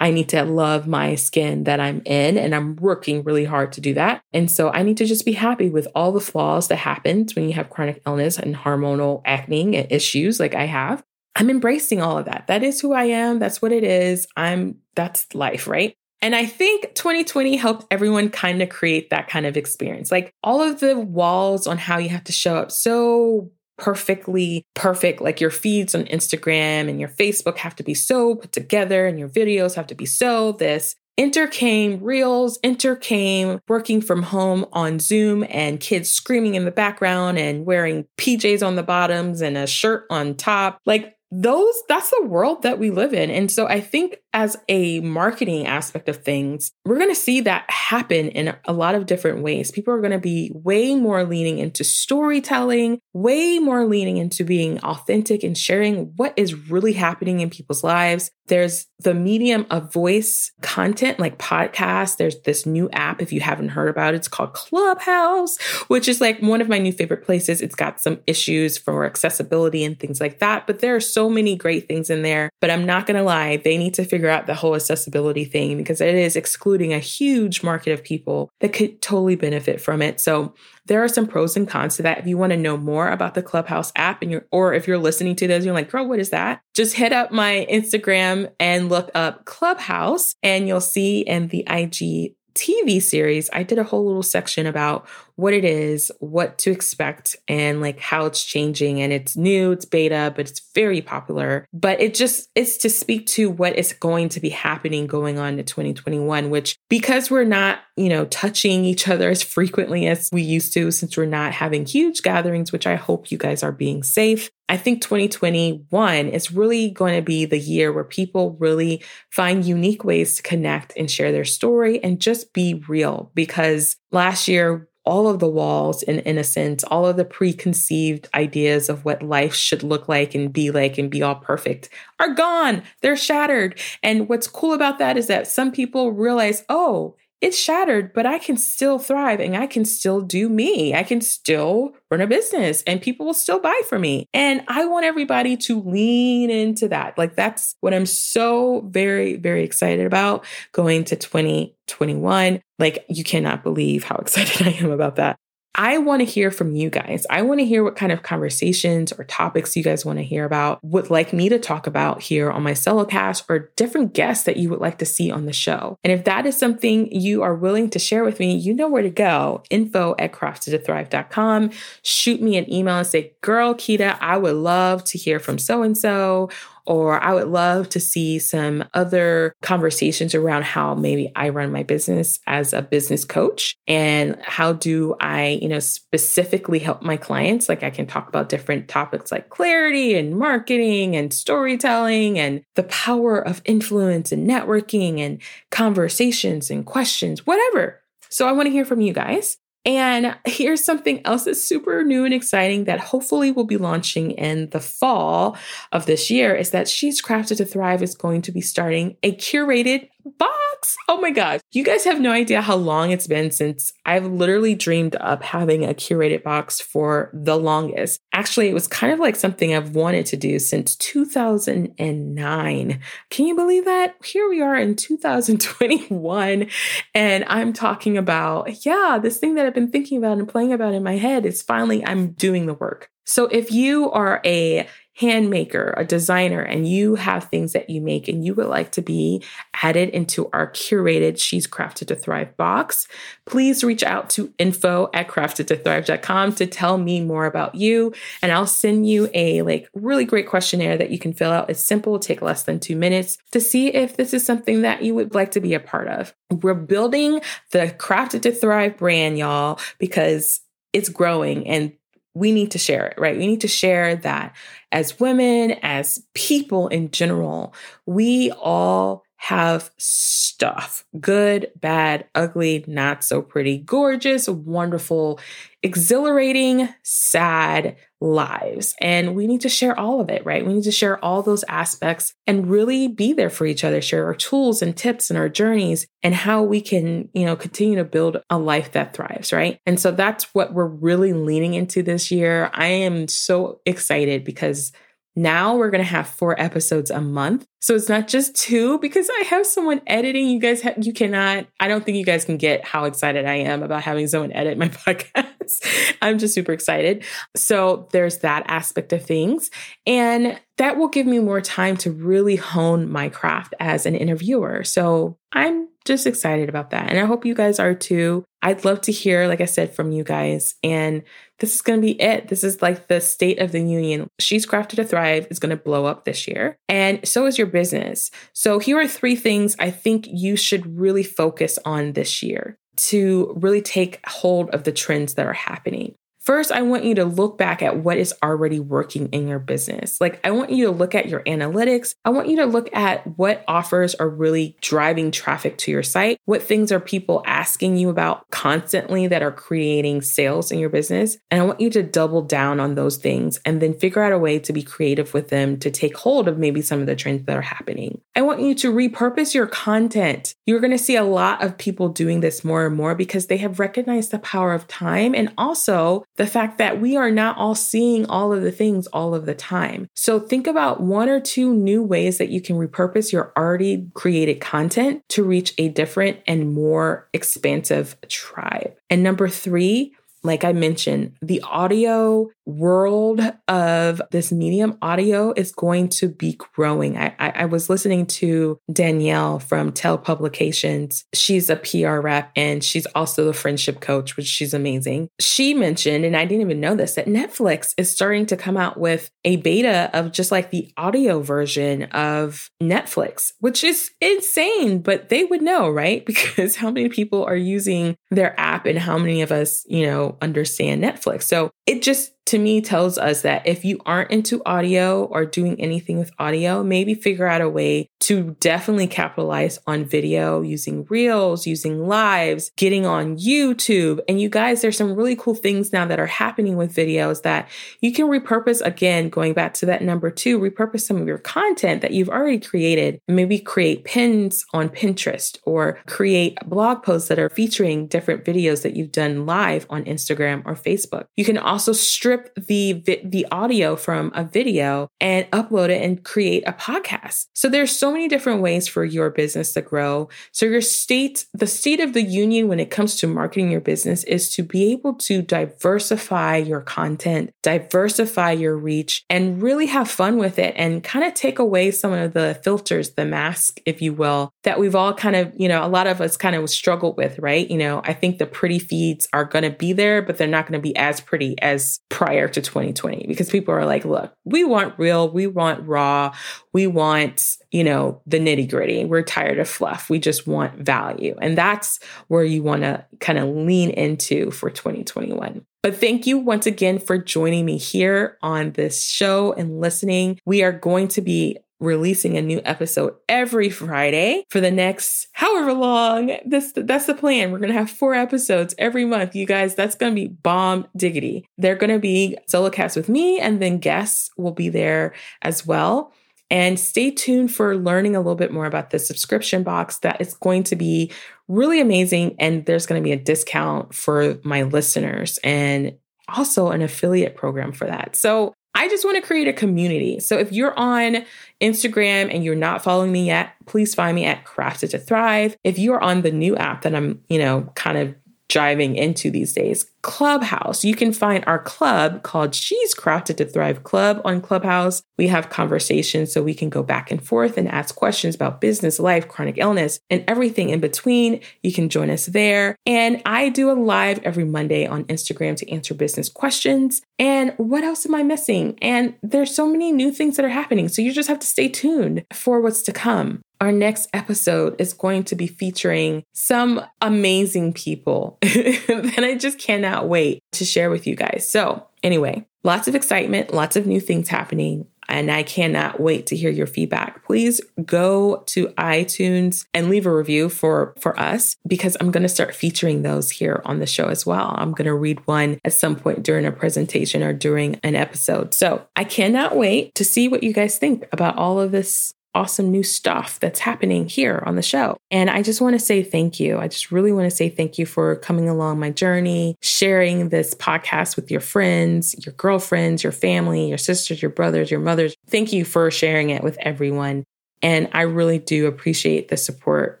I 0.00 0.10
need 0.10 0.28
to 0.30 0.44
love 0.44 0.86
my 0.86 1.14
skin 1.14 1.64
that 1.64 1.80
I'm 1.80 2.02
in, 2.04 2.38
and 2.38 2.54
I'm 2.54 2.76
working 2.76 3.24
really 3.24 3.44
hard 3.44 3.72
to 3.72 3.80
do 3.80 3.94
that. 3.94 4.22
And 4.32 4.50
so 4.50 4.70
I 4.70 4.82
need 4.82 4.96
to 4.98 5.06
just 5.06 5.24
be 5.24 5.32
happy 5.32 5.70
with 5.70 5.88
all 5.94 6.12
the 6.12 6.20
flaws 6.20 6.68
that 6.68 6.76
happens 6.76 7.34
when 7.34 7.46
you 7.46 7.54
have 7.54 7.70
chronic 7.70 8.02
illness 8.06 8.38
and 8.38 8.54
hormonal 8.54 9.22
acne 9.24 9.76
issues 9.76 10.38
like 10.38 10.54
I 10.54 10.64
have. 10.64 11.02
I'm 11.34 11.50
embracing 11.50 12.02
all 12.02 12.18
of 12.18 12.24
that. 12.24 12.46
That 12.48 12.62
is 12.62 12.80
who 12.80 12.92
I 12.92 13.04
am. 13.04 13.38
That's 13.38 13.62
what 13.62 13.72
it 13.72 13.84
is. 13.84 14.26
I'm 14.36 14.78
that's 14.94 15.32
life, 15.34 15.68
right? 15.68 15.94
And 16.20 16.34
I 16.34 16.46
think 16.46 16.94
2020 16.94 17.56
helped 17.56 17.86
everyone 17.92 18.28
kind 18.30 18.60
of 18.60 18.68
create 18.68 19.10
that 19.10 19.28
kind 19.28 19.46
of 19.46 19.56
experience. 19.56 20.10
Like 20.10 20.34
all 20.42 20.60
of 20.60 20.80
the 20.80 20.98
walls 20.98 21.68
on 21.68 21.78
how 21.78 21.98
you 21.98 22.08
have 22.08 22.24
to 22.24 22.32
show 22.32 22.56
up 22.56 22.72
so 22.72 23.52
perfectly 23.78 24.66
perfect. 24.74 25.20
Like 25.20 25.40
your 25.40 25.50
feeds 25.50 25.94
on 25.94 26.04
Instagram 26.04 26.88
and 26.88 27.00
your 27.00 27.08
Facebook 27.08 27.56
have 27.58 27.76
to 27.76 27.82
be 27.82 27.94
so 27.94 28.34
put 28.34 28.52
together 28.52 29.06
and 29.06 29.18
your 29.18 29.28
videos 29.28 29.74
have 29.74 29.86
to 29.88 29.94
be 29.94 30.06
so 30.06 30.52
this. 30.52 30.94
Enter 31.16 31.48
came 31.48 32.00
reels, 32.00 32.60
enter 32.62 32.94
came 32.94 33.58
working 33.66 34.00
from 34.00 34.22
home 34.22 34.64
on 34.72 35.00
Zoom 35.00 35.44
and 35.50 35.80
kids 35.80 36.12
screaming 36.12 36.54
in 36.54 36.64
the 36.64 36.70
background 36.70 37.38
and 37.38 37.66
wearing 37.66 38.06
PJs 38.18 38.64
on 38.64 38.76
the 38.76 38.84
bottoms 38.84 39.40
and 39.40 39.56
a 39.56 39.66
shirt 39.66 40.06
on 40.10 40.36
top. 40.36 40.78
Like 40.86 41.17
those 41.30 41.82
that's 41.88 42.10
the 42.10 42.24
world 42.24 42.62
that 42.62 42.78
we 42.78 42.90
live 42.90 43.12
in 43.12 43.30
and 43.30 43.50
so 43.50 43.66
i 43.66 43.80
think 43.80 44.16
as 44.32 44.56
a 44.68 45.00
marketing 45.00 45.66
aspect 45.66 46.08
of 46.08 46.22
things 46.22 46.72
we're 46.86 46.96
going 46.96 47.10
to 47.10 47.14
see 47.14 47.42
that 47.42 47.70
happen 47.70 48.28
in 48.30 48.56
a 48.64 48.72
lot 48.72 48.94
of 48.94 49.04
different 49.04 49.42
ways 49.42 49.70
people 49.70 49.92
are 49.92 50.00
going 50.00 50.10
to 50.10 50.18
be 50.18 50.50
way 50.54 50.94
more 50.94 51.24
leaning 51.24 51.58
into 51.58 51.84
storytelling 51.84 52.98
way 53.12 53.58
more 53.58 53.86
leaning 53.86 54.16
into 54.16 54.42
being 54.42 54.80
authentic 54.80 55.42
and 55.42 55.58
sharing 55.58 56.06
what 56.16 56.32
is 56.36 56.54
really 56.70 56.94
happening 56.94 57.40
in 57.40 57.50
people's 57.50 57.84
lives 57.84 58.30
there's 58.48 58.86
the 58.98 59.14
medium 59.14 59.66
of 59.70 59.92
voice 59.92 60.52
content 60.62 61.20
like 61.20 61.38
podcasts. 61.38 62.16
There's 62.16 62.40
this 62.40 62.66
new 62.66 62.90
app, 62.90 63.22
if 63.22 63.32
you 63.32 63.40
haven't 63.40 63.68
heard 63.68 63.88
about 63.88 64.14
it, 64.14 64.18
it's 64.18 64.28
called 64.28 64.54
Clubhouse, 64.54 65.60
which 65.88 66.08
is 66.08 66.20
like 66.20 66.40
one 66.40 66.60
of 66.60 66.68
my 66.68 66.78
new 66.78 66.92
favorite 66.92 67.24
places. 67.24 67.60
It's 67.60 67.74
got 67.74 68.00
some 68.00 68.20
issues 68.26 68.76
for 68.76 69.04
accessibility 69.04 69.84
and 69.84 69.98
things 69.98 70.20
like 70.20 70.40
that, 70.40 70.66
but 70.66 70.80
there 70.80 70.96
are 70.96 71.00
so 71.00 71.17
many 71.26 71.56
great 71.56 71.88
things 71.88 72.10
in 72.10 72.20
there. 72.20 72.50
But 72.60 72.70
I'm 72.70 72.84
not 72.84 73.06
going 73.06 73.16
to 73.16 73.22
lie, 73.22 73.56
they 73.56 73.78
need 73.78 73.94
to 73.94 74.04
figure 74.04 74.28
out 74.28 74.46
the 74.46 74.54
whole 74.54 74.74
accessibility 74.74 75.46
thing 75.46 75.78
because 75.78 76.02
it 76.02 76.14
is 76.14 76.36
excluding 76.36 76.92
a 76.92 76.98
huge 76.98 77.62
market 77.62 77.92
of 77.92 78.04
people 78.04 78.50
that 78.60 78.74
could 78.74 79.00
totally 79.00 79.36
benefit 79.36 79.80
from 79.80 80.02
it. 80.02 80.20
So 80.20 80.54
there 80.84 81.02
are 81.02 81.08
some 81.08 81.26
pros 81.26 81.56
and 81.56 81.66
cons 81.66 81.96
to 81.96 82.02
that. 82.02 82.18
If 82.18 82.26
you 82.26 82.36
want 82.36 82.52
to 82.52 82.58
know 82.58 82.76
more 82.76 83.08
about 83.08 83.34
the 83.34 83.42
Clubhouse 83.42 83.90
app 83.96 84.20
and 84.20 84.30
you're, 84.30 84.44
or 84.52 84.74
if 84.74 84.86
you're 84.86 84.98
listening 84.98 85.34
to 85.36 85.46
this, 85.46 85.64
you're 85.64 85.72
like, 85.72 85.90
girl, 85.90 86.06
what 86.06 86.18
is 86.18 86.30
that? 86.30 86.60
Just 86.74 86.94
hit 86.94 87.12
up 87.12 87.32
my 87.32 87.66
Instagram 87.70 88.52
and 88.60 88.90
look 88.90 89.10
up 89.14 89.46
Clubhouse 89.46 90.34
and 90.42 90.68
you'll 90.68 90.80
see 90.82 91.20
in 91.20 91.48
the 91.48 91.64
IG 91.66 92.34
TV 92.58 93.00
series, 93.00 93.48
I 93.52 93.62
did 93.62 93.78
a 93.78 93.84
whole 93.84 94.04
little 94.04 94.22
section 94.22 94.66
about 94.66 95.06
what 95.38 95.54
it 95.54 95.64
is, 95.64 96.10
what 96.18 96.58
to 96.58 96.72
expect, 96.72 97.36
and 97.46 97.80
like 97.80 98.00
how 98.00 98.26
it's 98.26 98.44
changing. 98.44 99.00
And 99.00 99.12
it's 99.12 99.36
new, 99.36 99.70
it's 99.70 99.84
beta, 99.84 100.32
but 100.34 100.50
it's 100.50 100.60
very 100.74 101.00
popular. 101.00 101.64
But 101.72 102.00
it 102.00 102.14
just 102.14 102.50
it's 102.56 102.76
to 102.78 102.90
speak 102.90 103.28
to 103.28 103.48
what 103.48 103.76
is 103.78 103.92
going 103.92 104.30
to 104.30 104.40
be 104.40 104.48
happening 104.48 105.06
going 105.06 105.38
on 105.38 105.56
in 105.56 105.64
2021, 105.64 106.50
which 106.50 106.76
because 106.88 107.30
we're 107.30 107.44
not, 107.44 107.78
you 107.96 108.08
know, 108.08 108.24
touching 108.24 108.84
each 108.84 109.06
other 109.06 109.30
as 109.30 109.40
frequently 109.40 110.08
as 110.08 110.28
we 110.32 110.42
used 110.42 110.72
to, 110.72 110.90
since 110.90 111.16
we're 111.16 111.24
not 111.24 111.52
having 111.52 111.86
huge 111.86 112.22
gatherings, 112.22 112.72
which 112.72 112.88
I 112.88 112.96
hope 112.96 113.30
you 113.30 113.38
guys 113.38 113.62
are 113.62 113.70
being 113.70 114.02
safe. 114.02 114.50
I 114.68 114.76
think 114.76 115.02
2021 115.02 116.28
is 116.28 116.50
really 116.50 116.90
going 116.90 117.14
to 117.14 117.22
be 117.22 117.44
the 117.44 117.58
year 117.60 117.92
where 117.92 118.02
people 118.02 118.56
really 118.58 119.04
find 119.30 119.64
unique 119.64 120.02
ways 120.02 120.36
to 120.36 120.42
connect 120.42 120.94
and 120.96 121.08
share 121.08 121.30
their 121.30 121.44
story 121.44 122.02
and 122.02 122.20
just 122.20 122.52
be 122.52 122.82
real 122.88 123.30
because 123.34 123.96
last 124.10 124.48
year 124.48 124.88
all 125.08 125.26
of 125.26 125.38
the 125.38 125.48
walls 125.48 126.02
and 126.02 126.22
innocence, 126.26 126.84
all 126.84 127.06
of 127.06 127.16
the 127.16 127.24
preconceived 127.24 128.28
ideas 128.34 128.90
of 128.90 129.06
what 129.06 129.22
life 129.22 129.54
should 129.54 129.82
look 129.82 130.06
like 130.06 130.34
and 130.34 130.52
be 130.52 130.70
like 130.70 130.98
and 130.98 131.10
be 131.10 131.22
all 131.22 131.36
perfect 131.36 131.88
are 132.20 132.34
gone. 132.34 132.82
They're 133.00 133.16
shattered. 133.16 133.80
And 134.02 134.28
what's 134.28 134.46
cool 134.46 134.74
about 134.74 134.98
that 134.98 135.16
is 135.16 135.26
that 135.28 135.46
some 135.46 135.72
people 135.72 136.12
realize, 136.12 136.62
oh, 136.68 137.16
it's 137.40 137.58
shattered, 137.58 138.12
but 138.12 138.26
I 138.26 138.38
can 138.38 138.56
still 138.56 138.98
thrive 138.98 139.40
and 139.40 139.56
I 139.56 139.66
can 139.66 139.84
still 139.84 140.20
do 140.20 140.48
me. 140.48 140.94
I 140.94 141.02
can 141.02 141.20
still 141.20 141.94
run 142.10 142.20
a 142.20 142.26
business 142.26 142.82
and 142.86 143.00
people 143.00 143.26
will 143.26 143.34
still 143.34 143.60
buy 143.60 143.80
from 143.88 144.02
me. 144.02 144.26
And 144.34 144.62
I 144.66 144.86
want 144.86 145.04
everybody 145.04 145.56
to 145.58 145.80
lean 145.80 146.50
into 146.50 146.88
that. 146.88 147.16
Like 147.16 147.36
that's 147.36 147.76
what 147.80 147.94
I'm 147.94 148.06
so 148.06 148.82
very, 148.88 149.36
very 149.36 149.62
excited 149.62 150.06
about 150.06 150.44
going 150.72 151.04
to 151.04 151.16
2021. 151.16 152.60
Like 152.78 153.04
you 153.08 153.24
cannot 153.24 153.62
believe 153.62 154.04
how 154.04 154.16
excited 154.20 154.66
I 154.66 154.70
am 154.72 154.90
about 154.90 155.16
that. 155.16 155.38
I 155.78 155.98
want 155.98 156.20
to 156.20 156.24
hear 156.24 156.50
from 156.50 156.74
you 156.74 156.90
guys. 156.90 157.24
I 157.30 157.42
want 157.42 157.60
to 157.60 157.64
hear 157.64 157.84
what 157.84 157.94
kind 157.94 158.10
of 158.10 158.24
conversations 158.24 159.12
or 159.12 159.22
topics 159.22 159.76
you 159.76 159.84
guys 159.84 160.04
want 160.04 160.18
to 160.18 160.24
hear 160.24 160.44
about, 160.44 160.82
would 160.82 161.08
like 161.08 161.32
me 161.32 161.48
to 161.50 161.58
talk 161.60 161.86
about 161.86 162.20
here 162.20 162.50
on 162.50 162.64
my 162.64 162.74
solo 162.74 163.04
cast, 163.04 163.44
or 163.48 163.70
different 163.76 164.12
guests 164.12 164.44
that 164.44 164.56
you 164.56 164.70
would 164.70 164.80
like 164.80 164.98
to 164.98 165.06
see 165.06 165.30
on 165.30 165.46
the 165.46 165.52
show. 165.52 165.96
And 166.02 166.12
if 166.12 166.24
that 166.24 166.46
is 166.46 166.56
something 166.56 167.12
you 167.12 167.42
are 167.42 167.54
willing 167.54 167.90
to 167.90 168.00
share 168.00 168.24
with 168.24 168.40
me, 168.40 168.56
you 168.56 168.74
know 168.74 168.88
where 168.88 169.02
to 169.02 169.10
go 169.10 169.62
info 169.70 170.16
at 170.18 170.32
craftedtothrive.com. 170.32 171.70
Shoot 172.02 172.42
me 172.42 172.56
an 172.56 172.72
email 172.72 172.98
and 172.98 173.06
say, 173.06 173.34
Girl, 173.40 173.72
Kita, 173.72 174.18
I 174.20 174.36
would 174.36 174.56
love 174.56 175.04
to 175.04 175.18
hear 175.18 175.38
from 175.38 175.58
so 175.58 175.84
and 175.84 175.96
so 175.96 176.50
or 176.88 177.22
I 177.22 177.34
would 177.34 177.48
love 177.48 177.90
to 177.90 178.00
see 178.00 178.38
some 178.38 178.82
other 178.94 179.54
conversations 179.60 180.34
around 180.34 180.64
how 180.64 180.94
maybe 180.94 181.30
I 181.36 181.50
run 181.50 181.70
my 181.70 181.82
business 181.82 182.40
as 182.46 182.72
a 182.72 182.80
business 182.80 183.26
coach 183.26 183.76
and 183.86 184.38
how 184.42 184.72
do 184.72 185.14
I, 185.20 185.58
you 185.60 185.68
know, 185.68 185.80
specifically 185.80 186.78
help 186.78 187.02
my 187.02 187.18
clients. 187.18 187.68
Like 187.68 187.82
I 187.82 187.90
can 187.90 188.06
talk 188.06 188.26
about 188.26 188.48
different 188.48 188.88
topics 188.88 189.30
like 189.30 189.50
clarity 189.50 190.14
and 190.14 190.38
marketing 190.38 191.14
and 191.14 191.30
storytelling 191.30 192.38
and 192.38 192.62
the 192.74 192.84
power 192.84 193.38
of 193.38 193.60
influence 193.66 194.32
and 194.32 194.48
networking 194.48 195.20
and 195.20 195.42
conversations 195.70 196.70
and 196.70 196.86
questions, 196.86 197.46
whatever. 197.46 198.00
So 198.30 198.48
I 198.48 198.52
want 198.52 198.64
to 198.64 198.72
hear 198.72 198.86
from 198.86 199.02
you 199.02 199.12
guys. 199.12 199.58
And 199.88 200.36
here's 200.44 200.84
something 200.84 201.22
else 201.24 201.44
that's 201.44 201.64
super 201.64 202.04
new 202.04 202.26
and 202.26 202.34
exciting 202.34 202.84
that 202.84 203.00
hopefully 203.00 203.50
will 203.50 203.64
be 203.64 203.78
launching 203.78 204.32
in 204.32 204.68
the 204.68 204.80
fall 204.80 205.56
of 205.92 206.04
this 206.04 206.30
year 206.30 206.54
is 206.54 206.72
that 206.72 206.88
She's 206.88 207.22
Crafted 207.22 207.56
to 207.56 207.64
Thrive 207.64 208.02
is 208.02 208.14
going 208.14 208.42
to 208.42 208.52
be 208.52 208.60
starting 208.60 209.16
a 209.22 209.34
curated 209.34 210.10
box. 210.24 210.96
Oh 211.08 211.20
my 211.20 211.30
gosh. 211.30 211.60
You 211.72 211.84
guys 211.84 212.04
have 212.04 212.20
no 212.20 212.32
idea 212.32 212.60
how 212.60 212.76
long 212.76 213.10
it's 213.10 213.26
been 213.26 213.50
since 213.50 213.92
I've 214.04 214.26
literally 214.26 214.74
dreamed 214.74 215.16
up 215.16 215.42
having 215.42 215.84
a 215.84 215.94
curated 215.94 216.42
box 216.42 216.80
for 216.80 217.30
the 217.32 217.56
longest. 217.56 218.20
Actually, 218.32 218.68
it 218.68 218.74
was 218.74 218.86
kind 218.86 219.12
of 219.12 219.18
like 219.18 219.36
something 219.36 219.74
I've 219.74 219.94
wanted 219.94 220.26
to 220.26 220.36
do 220.36 220.58
since 220.58 220.94
2009. 220.96 223.00
Can 223.30 223.46
you 223.46 223.54
believe 223.54 223.84
that? 223.86 224.16
Here 224.24 224.48
we 224.48 224.60
are 224.60 224.76
in 224.76 224.96
2021, 224.96 226.68
and 227.14 227.44
I'm 227.46 227.72
talking 227.72 228.18
about, 228.18 228.84
yeah, 228.84 229.18
this 229.20 229.38
thing 229.38 229.54
that 229.54 229.66
I've 229.66 229.74
been 229.74 229.90
thinking 229.90 230.18
about 230.18 230.38
and 230.38 230.48
playing 230.48 230.72
about 230.72 230.94
in 230.94 231.02
my 231.02 231.16
head 231.16 231.46
is 231.46 231.62
finally, 231.62 232.04
I'm 232.04 232.32
doing 232.32 232.66
the 232.66 232.74
work. 232.74 233.10
So 233.24 233.46
if 233.46 233.70
you 233.70 234.10
are 234.12 234.40
a 234.44 234.88
handmaker, 235.20 235.92
a 235.96 236.04
designer, 236.04 236.60
and 236.60 236.86
you 236.86 237.16
have 237.16 237.44
things 237.44 237.72
that 237.72 237.90
you 237.90 238.00
make 238.00 238.28
and 238.28 238.44
you 238.44 238.54
would 238.54 238.66
like 238.66 238.92
to 238.92 239.02
be 239.02 239.42
added 239.82 240.10
into 240.10 240.48
our 240.52 240.70
curated 240.70 241.40
She's 241.40 241.66
Crafted 241.66 242.06
to 242.08 242.14
Thrive 242.14 242.56
box, 242.56 243.08
please 243.44 243.82
reach 243.82 244.04
out 244.04 244.30
to 244.30 244.52
info 244.58 245.10
at 245.12 245.28
craftedtothrive.com 245.28 246.54
to 246.54 246.66
tell 246.66 246.98
me 246.98 247.20
more 247.20 247.46
about 247.46 247.74
you. 247.74 248.12
And 248.42 248.52
I'll 248.52 248.66
send 248.66 249.08
you 249.08 249.28
a 249.34 249.62
like 249.62 249.88
really 249.92 250.24
great 250.24 250.46
questionnaire 250.46 250.96
that 250.96 251.10
you 251.10 251.18
can 251.18 251.32
fill 251.32 251.50
out. 251.50 251.70
It's 251.70 251.82
simple, 251.82 252.18
take 252.18 252.40
less 252.40 252.62
than 252.62 252.78
two 252.78 252.96
minutes 252.96 253.38
to 253.52 253.60
see 253.60 253.88
if 253.88 254.16
this 254.16 254.32
is 254.32 254.46
something 254.46 254.82
that 254.82 255.02
you 255.02 255.14
would 255.14 255.34
like 255.34 255.50
to 255.52 255.60
be 255.60 255.74
a 255.74 255.80
part 255.80 256.08
of. 256.08 256.34
We're 256.50 256.74
building 256.74 257.40
the 257.72 257.94
Crafted 257.98 258.42
to 258.42 258.52
Thrive 258.52 258.96
brand, 258.96 259.38
y'all, 259.38 259.80
because 259.98 260.60
it's 260.92 261.08
growing 261.08 261.66
and 261.66 261.92
we 262.34 262.52
need 262.52 262.70
to 262.72 262.78
share 262.78 263.06
it, 263.06 263.18
right? 263.18 263.36
We 263.36 263.46
need 263.46 263.62
to 263.62 263.68
share 263.68 264.16
that 264.16 264.54
as 264.92 265.18
women, 265.18 265.72
as 265.82 266.22
people 266.34 266.88
in 266.88 267.10
general, 267.10 267.74
we 268.06 268.50
all 268.52 269.24
have 269.40 269.90
stuff 269.96 271.04
good, 271.20 271.70
bad, 271.76 272.26
ugly, 272.34 272.84
not 272.88 273.22
so 273.22 273.40
pretty, 273.40 273.78
gorgeous, 273.78 274.48
wonderful, 274.48 275.38
exhilarating, 275.80 276.88
sad 277.04 277.96
lives. 278.20 278.96
And 279.00 279.36
we 279.36 279.46
need 279.46 279.60
to 279.60 279.68
share 279.68 279.98
all 279.98 280.20
of 280.20 280.28
it, 280.28 280.44
right? 280.44 280.66
We 280.66 280.74
need 280.74 280.82
to 280.82 280.90
share 280.90 281.24
all 281.24 281.42
those 281.42 281.62
aspects 281.68 282.34
and 282.48 282.68
really 282.68 283.06
be 283.06 283.32
there 283.32 283.48
for 283.48 283.64
each 283.64 283.84
other, 283.84 284.02
share 284.02 284.26
our 284.26 284.34
tools 284.34 284.82
and 284.82 284.96
tips 284.96 285.30
and 285.30 285.38
our 285.38 285.48
journeys 285.48 286.08
and 286.24 286.34
how 286.34 286.64
we 286.64 286.80
can, 286.80 287.28
you 287.32 287.46
know, 287.46 287.54
continue 287.54 287.96
to 287.96 288.04
build 288.04 288.38
a 288.50 288.58
life 288.58 288.90
that 288.92 289.14
thrives, 289.14 289.52
right? 289.52 289.78
And 289.86 290.00
so 290.00 290.10
that's 290.10 290.52
what 290.52 290.74
we're 290.74 290.84
really 290.84 291.32
leaning 291.32 291.74
into 291.74 292.02
this 292.02 292.32
year. 292.32 292.70
I 292.74 292.86
am 292.86 293.28
so 293.28 293.80
excited 293.86 294.42
because 294.42 294.90
Now 295.38 295.76
we're 295.76 295.90
going 295.90 296.02
to 296.02 296.10
have 296.10 296.28
four 296.28 296.60
episodes 296.60 297.12
a 297.12 297.20
month. 297.20 297.64
So 297.80 297.94
it's 297.94 298.08
not 298.08 298.26
just 298.26 298.56
two 298.56 298.98
because 298.98 299.30
I 299.30 299.44
have 299.44 299.64
someone 299.64 300.00
editing. 300.08 300.48
You 300.48 300.58
guys, 300.58 300.82
ha- 300.82 300.94
you 301.00 301.12
cannot, 301.12 301.68
I 301.78 301.86
don't 301.86 302.04
think 302.04 302.16
you 302.16 302.24
guys 302.24 302.44
can 302.44 302.56
get 302.56 302.84
how 302.84 303.04
excited 303.04 303.46
I 303.46 303.54
am 303.54 303.84
about 303.84 304.02
having 304.02 304.26
someone 304.26 304.50
edit 304.50 304.76
my 304.78 304.88
podcast. 304.88 306.16
I'm 306.20 306.38
just 306.38 306.54
super 306.54 306.72
excited. 306.72 307.22
So 307.54 308.08
there's 308.10 308.38
that 308.38 308.64
aspect 308.66 309.12
of 309.12 309.24
things. 309.24 309.70
And 310.08 310.60
that 310.76 310.96
will 310.96 311.06
give 311.06 311.26
me 311.26 311.38
more 311.38 311.60
time 311.60 311.96
to 311.98 312.10
really 312.10 312.56
hone 312.56 313.08
my 313.08 313.28
craft 313.28 313.74
as 313.78 314.06
an 314.06 314.16
interviewer. 314.16 314.82
So 314.82 315.38
I'm 315.52 315.86
just 316.08 316.26
excited 316.26 316.68
about 316.68 316.90
that. 316.90 317.10
And 317.10 317.20
I 317.20 317.24
hope 317.24 317.44
you 317.44 317.54
guys 317.54 317.78
are 317.78 317.94
too. 317.94 318.44
I'd 318.60 318.84
love 318.84 319.00
to 319.02 319.12
hear, 319.12 319.46
like 319.46 319.60
I 319.60 319.66
said, 319.66 319.94
from 319.94 320.10
you 320.10 320.24
guys. 320.24 320.74
And 320.82 321.22
this 321.60 321.76
is 321.76 321.82
going 321.82 322.00
to 322.00 322.04
be 322.04 322.20
it. 322.20 322.48
This 322.48 322.64
is 322.64 322.82
like 322.82 323.06
the 323.06 323.20
state 323.20 323.60
of 323.60 323.70
the 323.70 323.80
union. 323.80 324.26
She's 324.40 324.66
Crafted 324.66 324.96
to 324.96 325.04
Thrive 325.04 325.46
is 325.50 325.60
going 325.60 325.70
to 325.70 325.82
blow 325.82 326.06
up 326.06 326.24
this 326.24 326.48
year. 326.48 326.76
And 326.88 327.26
so 327.26 327.46
is 327.46 327.56
your 327.56 327.68
business. 327.68 328.32
So 328.52 328.80
here 328.80 328.98
are 328.98 329.06
three 329.06 329.36
things 329.36 329.76
I 329.78 329.92
think 329.92 330.26
you 330.26 330.56
should 330.56 330.98
really 330.98 331.22
focus 331.22 331.78
on 331.84 332.14
this 332.14 332.42
year 332.42 332.76
to 332.96 333.54
really 333.56 333.82
take 333.82 334.18
hold 334.26 334.70
of 334.70 334.82
the 334.82 334.92
trends 334.92 335.34
that 335.34 335.46
are 335.46 335.52
happening. 335.52 336.16
First, 336.48 336.72
I 336.72 336.80
want 336.80 337.04
you 337.04 337.14
to 337.16 337.26
look 337.26 337.58
back 337.58 337.82
at 337.82 337.98
what 337.98 338.16
is 338.16 338.32
already 338.42 338.80
working 338.80 339.28
in 339.32 339.48
your 339.48 339.58
business. 339.58 340.18
Like, 340.18 340.40
I 340.46 340.50
want 340.50 340.70
you 340.70 340.86
to 340.86 340.90
look 340.90 341.14
at 341.14 341.28
your 341.28 341.40
analytics. 341.40 342.14
I 342.24 342.30
want 342.30 342.48
you 342.48 342.56
to 342.56 342.64
look 342.64 342.88
at 342.96 343.36
what 343.36 343.62
offers 343.68 344.14
are 344.14 344.30
really 344.30 344.74
driving 344.80 345.30
traffic 345.30 345.76
to 345.76 345.90
your 345.90 346.02
site. 346.02 346.38
What 346.46 346.62
things 346.62 346.90
are 346.90 347.00
people 347.00 347.42
asking 347.44 347.98
you 347.98 348.08
about 348.08 348.48
constantly 348.50 349.26
that 349.26 349.42
are 349.42 349.52
creating 349.52 350.22
sales 350.22 350.72
in 350.72 350.78
your 350.78 350.88
business? 350.88 351.36
And 351.50 351.60
I 351.60 351.66
want 351.66 351.80
you 351.80 351.90
to 351.90 352.02
double 352.02 352.40
down 352.40 352.80
on 352.80 352.94
those 352.94 353.18
things 353.18 353.60
and 353.66 353.82
then 353.82 353.92
figure 353.92 354.22
out 354.22 354.32
a 354.32 354.38
way 354.38 354.58
to 354.58 354.72
be 354.72 354.82
creative 354.82 355.34
with 355.34 355.50
them 355.50 355.78
to 355.80 355.90
take 355.90 356.16
hold 356.16 356.48
of 356.48 356.56
maybe 356.56 356.80
some 356.80 357.02
of 357.02 357.06
the 357.06 357.14
trends 357.14 357.44
that 357.44 357.58
are 357.58 357.60
happening. 357.60 358.22
I 358.34 358.40
want 358.40 358.62
you 358.62 358.74
to 358.76 358.90
repurpose 358.90 359.52
your 359.52 359.66
content. 359.66 360.54
You're 360.64 360.80
going 360.80 360.92
to 360.92 360.98
see 360.98 361.16
a 361.16 361.24
lot 361.24 361.62
of 361.62 361.76
people 361.76 362.08
doing 362.08 362.40
this 362.40 362.64
more 362.64 362.86
and 362.86 362.96
more 362.96 363.14
because 363.14 363.48
they 363.48 363.58
have 363.58 363.78
recognized 363.78 364.30
the 364.30 364.38
power 364.38 364.72
of 364.72 364.88
time 364.88 365.34
and 365.34 365.52
also 365.58 366.24
the 366.38 366.46
fact 366.46 366.78
that 366.78 367.00
we 367.00 367.16
are 367.16 367.30
not 367.30 367.58
all 367.58 367.74
seeing 367.74 368.24
all 368.26 368.52
of 368.52 368.62
the 368.62 368.72
things 368.72 369.06
all 369.08 369.34
of 369.34 369.44
the 369.44 369.54
time. 369.54 370.08
So 370.14 370.38
think 370.38 370.66
about 370.66 371.00
one 371.00 371.28
or 371.28 371.40
two 371.40 371.74
new 371.74 372.02
ways 372.02 372.38
that 372.38 372.48
you 372.48 372.60
can 372.60 372.76
repurpose 372.76 373.32
your 373.32 373.52
already 373.56 374.08
created 374.14 374.60
content 374.60 375.22
to 375.30 375.42
reach 375.42 375.74
a 375.78 375.88
different 375.88 376.38
and 376.46 376.72
more 376.72 377.28
expansive 377.34 378.16
tribe. 378.28 378.94
And 379.10 379.22
number 379.22 379.48
three, 379.48 380.14
like 380.48 380.64
I 380.64 380.72
mentioned, 380.72 381.36
the 381.42 381.60
audio 381.60 382.48
world 382.68 383.40
of 383.68 384.20
this 384.30 384.50
medium 384.50 384.98
audio 385.00 385.52
is 385.56 385.72
going 385.72 386.08
to 386.08 386.28
be 386.28 386.54
growing. 386.74 387.16
I, 387.16 387.34
I, 387.38 387.50
I, 387.50 387.64
was 387.64 387.88
listening 387.88 388.26
to 388.26 388.78
Danielle 388.92 389.58
from 389.58 389.90
Tell 389.92 390.18
Publications. 390.18 391.24
She's 391.32 391.70
a 391.70 391.76
PR 391.76 392.20
rep 392.20 392.50
and 392.54 392.84
she's 392.84 393.06
also 393.14 393.48
a 393.48 393.54
friendship 393.54 394.00
coach, 394.00 394.36
which 394.36 394.46
she's 394.46 394.74
amazing. 394.74 395.30
She 395.40 395.72
mentioned, 395.72 396.26
and 396.26 396.36
I 396.36 396.44
didn't 396.44 396.62
even 396.62 396.80
know 396.80 396.94
this, 396.94 397.14
that 397.14 397.26
Netflix 397.26 397.94
is 397.96 398.10
starting 398.10 398.44
to 398.46 398.56
come 398.56 398.76
out 398.76 398.98
with 398.98 399.30
a 399.44 399.56
beta 399.56 400.10
of 400.12 400.32
just 400.32 400.50
like 400.50 400.70
the 400.70 400.92
audio 400.96 401.40
version 401.40 402.04
of 402.04 402.70
Netflix, 402.82 403.52
which 403.60 403.82
is 403.82 404.10
insane, 404.20 405.00
but 405.00 405.30
they 405.30 405.44
would 405.44 405.62
know, 405.62 405.88
right? 405.88 406.26
Because 406.48 406.76
how 406.76 406.90
many 406.90 407.08
people 407.08 407.44
are 407.44 407.56
using 407.56 408.16
their 408.30 408.58
app 408.58 408.86
and 408.86 408.98
how 408.98 409.18
many 409.18 409.42
of 409.42 409.50
us, 409.52 409.84
you 409.86 410.06
know, 410.06 410.37
understand 410.40 411.02
Netflix. 411.02 411.44
So 411.44 411.70
it 411.86 412.02
just 412.02 412.32
to 412.48 412.58
me 412.58 412.80
tells 412.80 413.18
us 413.18 413.42
that 413.42 413.66
if 413.66 413.84
you 413.84 414.00
aren't 414.06 414.30
into 414.30 414.62
audio 414.64 415.24
or 415.24 415.44
doing 415.44 415.78
anything 415.78 416.18
with 416.18 416.30
audio, 416.38 416.82
maybe 416.82 417.14
figure 417.14 417.46
out 417.46 417.60
a 417.60 417.68
way 417.68 418.08
to 418.20 418.56
definitely 418.60 419.06
capitalize 419.06 419.78
on 419.86 420.06
video 420.06 420.62
using 420.62 421.06
reels, 421.10 421.66
using 421.66 422.06
lives, 422.06 422.70
getting 422.76 423.04
on 423.04 423.36
YouTube. 423.36 424.20
And 424.26 424.40
you 424.40 424.48
guys, 424.48 424.80
there's 424.80 424.96
some 424.96 425.14
really 425.14 425.36
cool 425.36 425.54
things 425.54 425.92
now 425.92 426.06
that 426.06 426.18
are 426.18 426.26
happening 426.26 426.76
with 426.78 426.94
videos 426.94 427.42
that 427.42 427.68
you 428.00 428.14
can 428.14 428.26
repurpose 428.26 428.80
again, 428.82 429.28
going 429.28 429.52
back 429.52 429.74
to 429.74 429.86
that 429.86 430.02
number 430.02 430.30
two, 430.30 430.58
repurpose 430.58 431.02
some 431.02 431.18
of 431.18 431.26
your 431.26 431.38
content 431.38 432.00
that 432.00 432.12
you've 432.12 432.30
already 432.30 432.58
created. 432.58 433.20
Maybe 433.28 433.58
create 433.58 434.04
pins 434.04 434.64
on 434.72 434.88
Pinterest 434.88 435.58
or 435.64 435.98
create 436.06 436.58
blog 436.66 437.02
posts 437.02 437.28
that 437.28 437.38
are 437.38 437.50
featuring 437.50 438.06
different 438.06 438.44
videos 438.44 438.82
that 438.82 438.96
you've 438.96 439.12
done 439.12 439.44
live 439.44 439.86
on 439.90 440.04
Instagram 440.04 440.62
or 440.64 440.74
Facebook. 440.74 441.26
You 441.36 441.44
can 441.44 441.58
also 441.58 441.92
strip 441.92 442.37
the 442.56 443.04
the 443.24 443.46
audio 443.50 443.96
from 443.96 444.32
a 444.34 444.44
video 444.44 445.08
and 445.20 445.50
upload 445.50 445.88
it 445.88 446.02
and 446.02 446.24
create 446.24 446.62
a 446.66 446.72
podcast. 446.72 447.46
So 447.54 447.68
there's 447.68 447.96
so 447.96 448.12
many 448.12 448.28
different 448.28 448.60
ways 448.60 448.88
for 448.88 449.04
your 449.04 449.30
business 449.30 449.72
to 449.72 449.82
grow. 449.82 450.28
So 450.52 450.66
your 450.66 450.80
state, 450.80 451.46
the 451.54 451.66
state 451.66 452.00
of 452.00 452.12
the 452.12 452.22
union 452.22 452.68
when 452.68 452.80
it 452.80 452.90
comes 452.90 453.16
to 453.16 453.26
marketing 453.26 453.70
your 453.70 453.80
business 453.80 454.24
is 454.24 454.52
to 454.54 454.62
be 454.62 454.92
able 454.92 455.14
to 455.14 455.42
diversify 455.42 456.56
your 456.56 456.80
content, 456.80 457.50
diversify 457.62 458.52
your 458.52 458.76
reach 458.76 459.24
and 459.30 459.62
really 459.62 459.86
have 459.86 460.10
fun 460.10 460.38
with 460.38 460.58
it 460.58 460.74
and 460.76 461.04
kind 461.04 461.24
of 461.24 461.34
take 461.34 461.58
away 461.58 461.90
some 461.90 462.12
of 462.12 462.32
the 462.32 462.58
filters, 462.62 463.12
the 463.12 463.24
mask, 463.24 463.80
if 463.86 464.02
you 464.02 464.12
will, 464.12 464.50
that 464.64 464.78
we've 464.78 464.94
all 464.94 465.14
kind 465.14 465.36
of, 465.36 465.52
you 465.56 465.68
know, 465.68 465.84
a 465.84 465.88
lot 465.88 466.06
of 466.06 466.20
us 466.20 466.36
kind 466.36 466.56
of 466.56 466.68
struggled 466.70 467.16
with, 467.16 467.38
right? 467.38 467.70
You 467.70 467.78
know, 467.78 468.02
I 468.04 468.12
think 468.12 468.38
the 468.38 468.46
pretty 468.46 468.78
feeds 468.78 469.28
are 469.32 469.44
going 469.44 469.64
to 469.64 469.70
be 469.70 469.92
there, 469.92 470.22
but 470.22 470.38
they're 470.38 470.46
not 470.46 470.66
going 470.66 470.78
to 470.78 470.82
be 470.82 470.96
as 470.96 471.20
pretty 471.20 471.60
as 471.60 472.00
to 472.28 472.60
2020 472.60 473.26
because 473.26 473.50
people 473.50 473.74
are 473.74 473.86
like, 473.86 474.04
look, 474.04 474.32
we 474.44 474.64
want 474.64 474.98
real, 474.98 475.28
we 475.30 475.46
want 475.46 475.86
raw, 475.86 476.34
we 476.72 476.86
want, 476.86 477.56
you 477.70 477.84
know, 477.84 478.22
the 478.26 478.38
nitty 478.38 478.70
gritty. 478.70 479.04
We're 479.04 479.22
tired 479.22 479.58
of 479.58 479.68
fluff. 479.68 480.10
We 480.10 480.18
just 480.18 480.46
want 480.46 480.78
value. 480.78 481.36
And 481.40 481.56
that's 481.56 482.00
where 482.28 482.44
you 482.44 482.62
want 482.62 482.82
to 482.82 483.04
kind 483.20 483.38
of 483.38 483.48
lean 483.48 483.90
into 483.90 484.50
for 484.50 484.70
2021. 484.70 485.64
But 485.82 485.96
thank 485.96 486.26
you 486.26 486.38
once 486.38 486.66
again 486.66 486.98
for 486.98 487.18
joining 487.18 487.64
me 487.64 487.78
here 487.78 488.36
on 488.42 488.72
this 488.72 489.04
show 489.04 489.52
and 489.52 489.80
listening. 489.80 490.40
We 490.44 490.62
are 490.62 490.72
going 490.72 491.08
to 491.08 491.20
be 491.20 491.58
releasing 491.80 492.36
a 492.36 492.42
new 492.42 492.60
episode 492.64 493.14
every 493.28 493.70
Friday 493.70 494.44
for 494.48 494.60
the 494.60 494.70
next 494.70 495.28
however 495.32 495.72
long. 495.72 496.36
This 496.44 496.72
that's 496.74 497.06
the 497.06 497.14
plan. 497.14 497.50
We're 497.52 497.58
gonna 497.58 497.72
have 497.72 497.90
four 497.90 498.14
episodes 498.14 498.74
every 498.78 499.04
month. 499.04 499.34
You 499.34 499.46
guys, 499.46 499.74
that's 499.74 499.94
gonna 499.94 500.14
be 500.14 500.28
bomb 500.28 500.86
diggity. 500.96 501.46
They're 501.56 501.76
gonna 501.76 501.98
be 501.98 502.36
solo 502.48 502.70
cast 502.70 502.96
with 502.96 503.08
me, 503.08 503.38
and 503.38 503.60
then 503.60 503.78
guests 503.78 504.30
will 504.36 504.52
be 504.52 504.68
there 504.68 505.14
as 505.42 505.66
well. 505.66 506.12
And 506.50 506.80
stay 506.80 507.10
tuned 507.10 507.52
for 507.52 507.76
learning 507.76 508.16
a 508.16 508.20
little 508.20 508.34
bit 508.34 508.52
more 508.52 508.64
about 508.64 508.90
the 508.90 508.98
subscription 508.98 509.62
box 509.62 509.98
that 509.98 510.20
is 510.20 510.34
going 510.34 510.64
to 510.64 510.76
be 510.76 511.12
really 511.46 511.80
amazing. 511.80 512.36
And 512.38 512.64
there's 512.64 512.86
going 512.86 513.00
to 513.02 513.04
be 513.04 513.12
a 513.12 513.18
discount 513.18 513.94
for 513.94 514.38
my 514.44 514.62
listeners 514.62 515.38
and 515.44 515.98
also 516.34 516.70
an 516.70 516.80
affiliate 516.80 517.36
program 517.36 517.72
for 517.72 517.86
that. 517.86 518.16
So 518.16 518.54
I 518.78 518.88
just 518.88 519.04
want 519.04 519.16
to 519.16 519.22
create 519.22 519.48
a 519.48 519.52
community. 519.52 520.20
So 520.20 520.38
if 520.38 520.52
you're 520.52 520.78
on 520.78 521.24
Instagram 521.60 522.32
and 522.32 522.44
you're 522.44 522.54
not 522.54 522.84
following 522.84 523.10
me 523.10 523.26
yet, 523.26 523.54
please 523.66 523.92
find 523.92 524.14
me 524.14 524.24
at 524.24 524.44
Crafted 524.44 524.90
to 524.90 524.98
Thrive. 524.98 525.56
If 525.64 525.80
you 525.80 525.92
are 525.94 526.00
on 526.00 526.22
the 526.22 526.30
new 526.30 526.54
app 526.56 526.82
that 526.82 526.94
I'm, 526.94 527.20
you 527.28 527.40
know, 527.40 527.70
kind 527.74 527.98
of 527.98 528.14
driving 528.48 528.96
into 528.96 529.30
these 529.30 529.52
days. 529.52 529.86
Clubhouse. 530.02 530.84
You 530.84 530.94
can 530.94 531.12
find 531.12 531.44
our 531.46 531.58
club 531.58 532.22
called 532.22 532.54
She's 532.54 532.94
Crafted 532.94 533.36
to 533.36 533.44
Thrive 533.44 533.84
Club 533.84 534.22
on 534.24 534.40
Clubhouse. 534.40 535.02
We 535.18 535.26
have 535.28 535.50
conversations 535.50 536.32
so 536.32 536.42
we 536.42 536.54
can 536.54 536.70
go 536.70 536.82
back 536.82 537.10
and 537.10 537.22
forth 537.22 537.58
and 537.58 537.68
ask 537.68 537.94
questions 537.94 538.34
about 538.34 538.60
business, 538.60 538.98
life, 538.98 539.28
chronic 539.28 539.58
illness, 539.58 540.00
and 540.08 540.24
everything 540.26 540.70
in 540.70 540.80
between. 540.80 541.40
You 541.62 541.72
can 541.72 541.88
join 541.88 542.10
us 542.10 542.26
there. 542.26 542.76
And 542.86 543.20
I 543.26 543.48
do 543.50 543.70
a 543.70 543.74
live 543.74 544.20
every 544.24 544.44
Monday 544.44 544.86
on 544.86 545.04
Instagram 545.04 545.56
to 545.56 545.70
answer 545.70 545.92
business 545.92 546.28
questions. 546.28 547.02
And 547.18 547.52
what 547.56 547.84
else 547.84 548.06
am 548.06 548.14
I 548.14 548.22
missing? 548.22 548.78
And 548.80 549.14
there's 549.22 549.54
so 549.54 549.66
many 549.66 549.92
new 549.92 550.10
things 550.12 550.36
that 550.36 550.44
are 550.44 550.50
happening. 550.50 550.88
So 550.88 551.02
you 551.02 551.12
just 551.12 551.28
have 551.28 551.40
to 551.40 551.46
stay 551.46 551.68
tuned 551.68 552.24
for 552.32 552.60
what's 552.60 552.82
to 552.82 552.92
come. 552.92 553.42
Our 553.60 553.72
next 553.72 554.08
episode 554.12 554.80
is 554.80 554.92
going 554.92 555.24
to 555.24 555.34
be 555.34 555.48
featuring 555.48 556.22
some 556.32 556.80
amazing 557.00 557.72
people 557.72 558.38
that 558.42 559.18
I 559.18 559.34
just 559.36 559.58
cannot 559.58 560.08
wait 560.08 560.42
to 560.52 560.64
share 560.64 560.90
with 560.90 561.06
you 561.06 561.16
guys. 561.16 561.48
So, 561.50 561.86
anyway, 562.02 562.46
lots 562.62 562.86
of 562.86 562.94
excitement, 562.94 563.52
lots 563.52 563.74
of 563.74 563.86
new 563.86 564.00
things 564.00 564.28
happening. 564.28 564.86
And 565.10 565.30
I 565.30 565.42
cannot 565.42 566.00
wait 566.00 566.26
to 566.26 566.36
hear 566.36 566.50
your 566.50 566.66
feedback. 566.66 567.24
Please 567.24 567.62
go 567.82 568.42
to 568.48 568.68
iTunes 568.76 569.64
and 569.72 569.88
leave 569.88 570.04
a 570.04 570.14
review 570.14 570.50
for, 570.50 570.94
for 571.00 571.18
us 571.18 571.56
because 571.66 571.96
I'm 571.98 572.10
going 572.10 572.24
to 572.24 572.28
start 572.28 572.54
featuring 572.54 573.02
those 573.02 573.30
here 573.30 573.62
on 573.64 573.78
the 573.78 573.86
show 573.86 574.08
as 574.08 574.26
well. 574.26 574.54
I'm 574.58 574.72
going 574.72 574.84
to 574.84 574.94
read 574.94 575.26
one 575.26 575.58
at 575.64 575.72
some 575.72 575.96
point 575.96 576.22
during 576.22 576.44
a 576.44 576.52
presentation 576.52 577.22
or 577.22 577.32
during 577.32 577.80
an 577.82 577.94
episode. 577.94 578.52
So 578.52 578.86
I 578.96 579.04
cannot 579.04 579.56
wait 579.56 579.94
to 579.94 580.04
see 580.04 580.28
what 580.28 580.42
you 580.42 580.52
guys 580.52 580.76
think 580.76 581.08
about 581.10 581.38
all 581.38 581.58
of 581.58 581.72
this 581.72 582.12
awesome 582.34 582.70
new 582.70 582.82
stuff 582.82 583.40
that's 583.40 583.58
happening 583.58 584.08
here 584.08 584.42
on 584.46 584.56
the 584.56 584.62
show. 584.62 584.96
And 585.10 585.30
I 585.30 585.42
just 585.42 585.60
want 585.60 585.74
to 585.74 585.84
say 585.84 586.02
thank 586.02 586.38
you. 586.38 586.58
I 586.58 586.68
just 586.68 586.92
really 586.92 587.12
want 587.12 587.30
to 587.30 587.34
say 587.34 587.48
thank 587.48 587.78
you 587.78 587.86
for 587.86 588.16
coming 588.16 588.48
along 588.48 588.78
my 588.78 588.90
journey, 588.90 589.56
sharing 589.62 590.28
this 590.28 590.54
podcast 590.54 591.16
with 591.16 591.30
your 591.30 591.40
friends, 591.40 592.14
your 592.24 592.34
girlfriends, 592.34 593.02
your 593.02 593.12
family, 593.12 593.68
your 593.68 593.78
sisters, 593.78 594.22
your 594.22 594.30
brothers, 594.30 594.70
your 594.70 594.80
mothers. 594.80 595.16
Thank 595.28 595.52
you 595.52 595.64
for 595.64 595.90
sharing 595.90 596.30
it 596.30 596.42
with 596.42 596.56
everyone. 596.60 597.24
And 597.62 597.88
I 597.92 598.02
really 598.02 598.38
do 598.38 598.66
appreciate 598.66 599.28
the 599.28 599.36
support. 599.36 600.00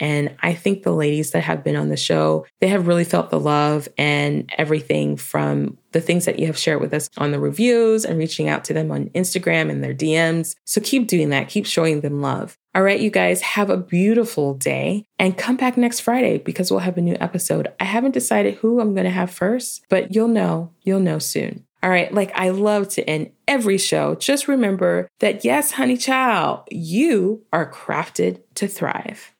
And 0.00 0.34
I 0.42 0.54
think 0.54 0.82
the 0.82 0.92
ladies 0.92 1.32
that 1.32 1.42
have 1.42 1.62
been 1.62 1.76
on 1.76 1.88
the 1.88 1.96
show, 1.96 2.46
they 2.60 2.68
have 2.68 2.86
really 2.86 3.04
felt 3.04 3.30
the 3.30 3.40
love 3.40 3.88
and 3.96 4.50
everything 4.56 5.16
from 5.16 5.78
the 5.92 6.00
things 6.00 6.24
that 6.24 6.38
you 6.38 6.46
have 6.46 6.58
shared 6.58 6.80
with 6.80 6.92
us 6.92 7.08
on 7.16 7.30
the 7.30 7.38
reviews 7.38 8.04
and 8.04 8.18
reaching 8.18 8.48
out 8.48 8.64
to 8.64 8.72
them 8.72 8.90
on 8.90 9.10
Instagram 9.10 9.70
and 9.70 9.82
their 9.82 9.94
DMs. 9.94 10.56
So 10.64 10.80
keep 10.80 11.06
doing 11.06 11.30
that. 11.30 11.48
Keep 11.48 11.66
showing 11.66 12.00
them 12.00 12.20
love. 12.20 12.58
All 12.74 12.82
right, 12.82 12.98
you 12.98 13.10
guys, 13.10 13.40
have 13.42 13.70
a 13.70 13.76
beautiful 13.76 14.54
day 14.54 15.06
and 15.20 15.38
come 15.38 15.56
back 15.56 15.76
next 15.76 16.00
Friday 16.00 16.38
because 16.38 16.72
we'll 16.72 16.80
have 16.80 16.98
a 16.98 17.02
new 17.02 17.16
episode. 17.20 17.72
I 17.78 17.84
haven't 17.84 18.10
decided 18.10 18.54
who 18.54 18.80
I'm 18.80 18.94
going 18.94 19.04
to 19.04 19.10
have 19.10 19.30
first, 19.30 19.84
but 19.88 20.12
you'll 20.12 20.26
know. 20.26 20.72
You'll 20.82 20.98
know 20.98 21.20
soon. 21.20 21.64
All 21.84 21.90
right. 21.90 22.12
Like 22.12 22.32
I 22.34 22.48
love 22.48 22.88
to 22.90 23.04
end 23.04 23.30
every 23.46 23.76
show. 23.76 24.14
Just 24.14 24.48
remember 24.48 25.06
that 25.20 25.44
yes, 25.44 25.72
honey 25.72 25.98
child, 25.98 26.60
you 26.70 27.44
are 27.52 27.70
crafted 27.70 28.40
to 28.54 28.66
thrive. 28.66 29.33